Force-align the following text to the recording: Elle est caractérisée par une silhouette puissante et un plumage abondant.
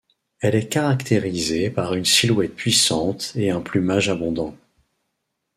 Elle 0.39 0.55
est 0.55 0.67
caractérisée 0.67 1.69
par 1.69 1.93
une 1.93 2.05
silhouette 2.05 2.55
puissante 2.55 3.33
et 3.35 3.51
un 3.51 3.61
plumage 3.61 4.09
abondant. 4.09 4.57